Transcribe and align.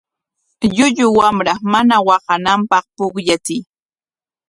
Llullu 0.73 1.07
wamra 1.17 1.53
mana 1.71 1.95
waqananpaq 2.07 2.85
pukllachiy. 2.95 3.63